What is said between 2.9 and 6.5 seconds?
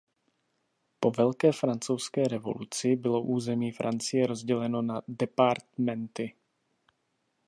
bylo území Francie rozděleno na departementy.